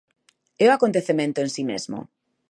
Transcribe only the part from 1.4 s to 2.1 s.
en si mesmo.